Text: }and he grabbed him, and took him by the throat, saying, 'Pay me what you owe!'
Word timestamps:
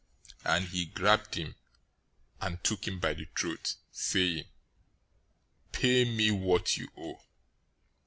}and 0.51 0.69
he 0.69 0.85
grabbed 0.85 1.35
him, 1.35 1.53
and 2.41 2.63
took 2.63 2.87
him 2.87 2.99
by 2.99 3.13
the 3.13 3.27
throat, 3.37 3.75
saying, 3.91 4.45
'Pay 5.73 6.05
me 6.05 6.31
what 6.31 6.75
you 6.75 6.89
owe!' 6.97 7.21